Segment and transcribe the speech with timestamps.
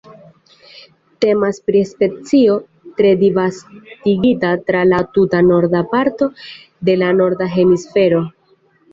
[1.23, 2.55] Temas pri specio
[3.01, 6.29] tre disvastigita tra la tuta norda parto
[6.89, 8.23] de la Norda Hemisfero.